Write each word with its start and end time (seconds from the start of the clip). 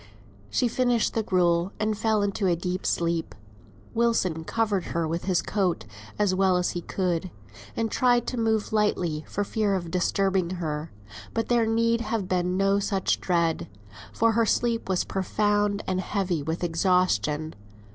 She 0.49 0.67
finished 0.67 1.13
the 1.13 1.21
gruel, 1.21 1.73
and 1.79 1.95
fell 1.95 2.23
into 2.23 2.47
a 2.47 2.55
deep 2.55 2.87
sleep. 2.87 3.35
Wilson 3.93 4.43
covered 4.45 4.85
her 4.97 5.07
with 5.07 5.25
his 5.25 5.43
coat 5.43 5.85
as 6.17 6.33
well 6.33 6.57
as 6.57 6.71
he 6.71 6.81
could, 6.81 7.29
and 7.75 7.91
tried 7.91 8.25
to 8.25 8.37
move 8.39 8.73
lightly 8.73 9.23
for 9.27 9.43
fear 9.43 9.75
of 9.75 9.91
disturbing 9.91 10.55
her; 10.57 10.91
but 11.35 11.49
there 11.49 11.67
need 11.67 12.01
have 12.01 12.27
been 12.27 12.57
no 12.57 12.79
such 12.79 13.21
dread, 13.21 13.67
for 14.11 14.31
her 14.31 14.43
sleep 14.47 14.89
was 14.89 15.03
profound 15.03 15.83
and 15.85 16.01
heavy 16.01 16.41
with 16.41 16.63
exhaustion. 16.63 17.53